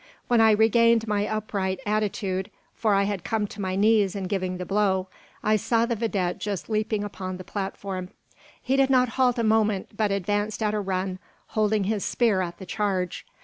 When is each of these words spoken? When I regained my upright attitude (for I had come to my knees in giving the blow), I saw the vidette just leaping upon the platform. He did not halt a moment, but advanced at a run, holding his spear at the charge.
When 0.27 0.41
I 0.41 0.49
regained 0.49 1.07
my 1.07 1.27
upright 1.27 1.79
attitude 1.85 2.49
(for 2.73 2.95
I 2.95 3.03
had 3.03 3.23
come 3.23 3.45
to 3.45 3.61
my 3.61 3.75
knees 3.75 4.15
in 4.15 4.23
giving 4.23 4.57
the 4.57 4.65
blow), 4.65 5.09
I 5.43 5.57
saw 5.57 5.85
the 5.85 5.95
vidette 5.95 6.39
just 6.39 6.67
leaping 6.67 7.03
upon 7.03 7.37
the 7.37 7.43
platform. 7.43 8.09
He 8.59 8.75
did 8.75 8.89
not 8.89 9.09
halt 9.09 9.37
a 9.37 9.43
moment, 9.43 9.89
but 9.95 10.09
advanced 10.09 10.63
at 10.63 10.73
a 10.73 10.79
run, 10.79 11.19
holding 11.49 11.83
his 11.83 12.03
spear 12.03 12.41
at 12.41 12.57
the 12.57 12.65
charge. 12.65 13.27